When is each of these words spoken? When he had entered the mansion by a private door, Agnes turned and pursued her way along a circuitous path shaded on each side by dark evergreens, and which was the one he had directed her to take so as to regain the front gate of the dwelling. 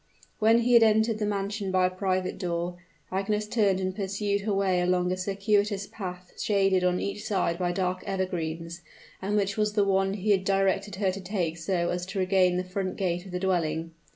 When 0.39 0.61
he 0.61 0.73
had 0.73 0.81
entered 0.81 1.19
the 1.19 1.27
mansion 1.27 1.69
by 1.69 1.85
a 1.85 1.89
private 1.91 2.39
door, 2.39 2.77
Agnes 3.11 3.47
turned 3.47 3.79
and 3.79 3.95
pursued 3.95 4.41
her 4.41 4.53
way 4.55 4.81
along 4.81 5.11
a 5.11 5.15
circuitous 5.15 5.85
path 5.85 6.33
shaded 6.41 6.83
on 6.83 6.99
each 6.99 7.23
side 7.23 7.59
by 7.59 7.71
dark 7.71 8.03
evergreens, 8.07 8.81
and 9.21 9.35
which 9.35 9.57
was 9.57 9.73
the 9.73 9.85
one 9.85 10.15
he 10.15 10.31
had 10.31 10.43
directed 10.43 10.95
her 10.95 11.11
to 11.11 11.21
take 11.21 11.57
so 11.59 11.91
as 11.91 12.07
to 12.07 12.17
regain 12.17 12.57
the 12.57 12.63
front 12.63 12.95
gate 12.95 13.27
of 13.27 13.31
the 13.31 13.39
dwelling. 13.39 13.91